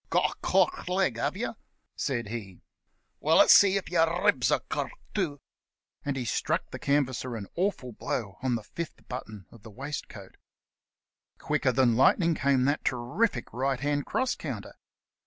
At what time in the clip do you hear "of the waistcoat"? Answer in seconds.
9.51-10.37